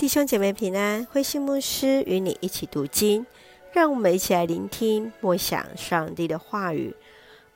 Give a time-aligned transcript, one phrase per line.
[0.00, 3.26] 弟兄姐妹平安，灰心牧师与你一起读经，
[3.70, 6.96] 让我们一起来聆听默想上帝的话语。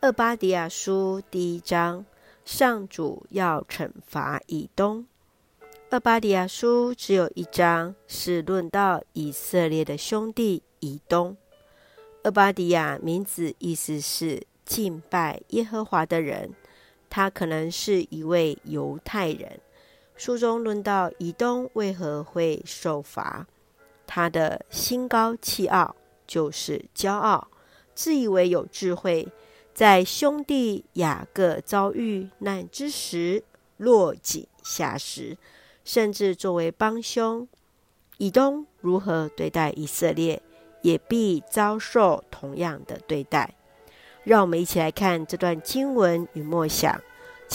[0.03, 2.04] 俄巴迪亚书第一章，
[2.45, 5.07] 上主要惩罚以东。
[5.88, 11.35] 俄巴迪亚书只有一章，是论到以色列的兄弟以东。
[12.24, 16.52] 俄巴迪亚名字意思是敬拜耶和华的人，
[17.09, 19.61] 他可能是一位犹太人。
[20.16, 23.47] 书中论到以东为何会受罚，
[24.07, 27.48] 他的心高气傲，就是骄傲，
[27.95, 29.29] 自以为有智慧，
[29.75, 33.42] 在兄弟雅各遭遇难之时
[33.77, 35.37] 落井下石，
[35.84, 37.47] 甚至作为帮凶。
[38.19, 40.41] 以东如何对待以色列，
[40.83, 43.55] 也必遭受同样的对待。
[44.23, 47.01] 让我们一起来看这段经文与默想。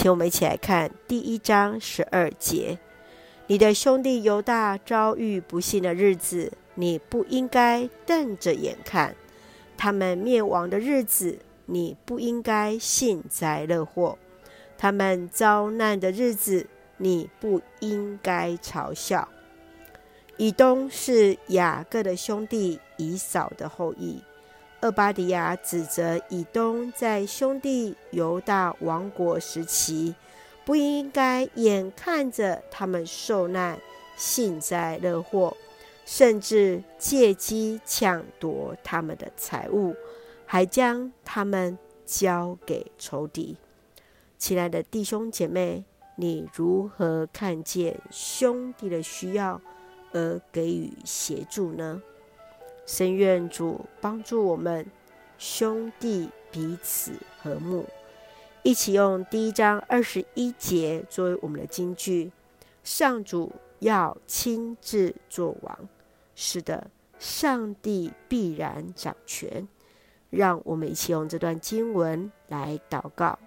[0.01, 2.79] 请我们一起来看第一章十二节：
[3.47, 9.11] 你的兄弟犹大遭遇不幸的日子，你不应该瞪着眼看；
[9.77, 14.17] 他们灭亡的日子，你不应该幸灾乐祸；
[14.77, 19.27] 他们遭难的日子，你不应该嘲笑。
[20.37, 24.23] 以东是雅各的兄弟以扫的后裔。
[24.81, 30.15] 厄巴底亚指责以东在兄弟犹大亡国时期，
[30.65, 33.77] 不应该眼看着他们受难，
[34.15, 35.57] 幸灾乐祸，
[36.05, 39.93] 甚至借机抢夺他们的财物，
[40.45, 43.57] 还将他们交给仇敌。
[44.37, 45.83] 亲爱的弟兄姐妹，
[46.15, 49.59] 你如何看见兄弟的需要
[50.13, 52.01] 而给予协助呢？
[52.89, 54.83] 深愿主帮助我们
[55.37, 57.85] 兄弟彼此和睦，
[58.63, 62.31] 一起用第一章二十一节作为我们的金句。
[62.83, 65.87] 上主要亲自作王，
[66.33, 66.89] 是的，
[67.19, 69.67] 上帝必然掌权。
[70.31, 73.37] 让我们一起用这段经文来祷告。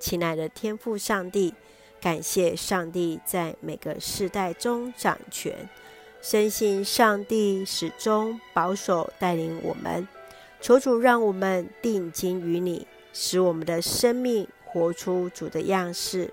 [0.00, 1.52] 亲爱的天父上帝，
[2.00, 5.68] 感谢上帝在每个世代中掌权。
[6.20, 10.06] 深信上帝始终保守带领我们，
[10.60, 16.32] 求主让我们定睛于你，使我们的生命活出主的样式，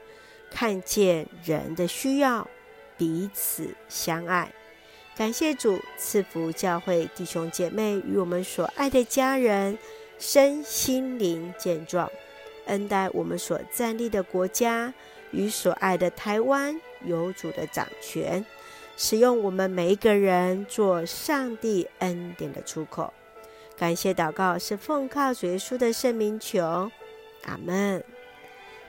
[0.49, 2.47] 看见人的需要，
[2.97, 4.51] 彼此相爱。
[5.15, 9.77] 感谢主赐福教会弟兄姐妹与我们所爱的家人
[10.17, 12.09] 身心灵健壮，
[12.65, 14.91] 恩待我们所站立的国家
[15.29, 18.43] 与所爱的台湾有主的掌权。
[18.95, 23.13] 使用我们每一个人做上帝恩典的出口，
[23.75, 26.91] 感谢祷告是奉靠主耶稣的圣名求，
[27.43, 28.03] 阿门。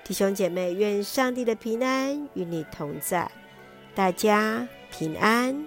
[0.04, 3.30] 弟兄姐妹，愿上帝的平安与你同在，
[3.94, 5.66] 大家平安。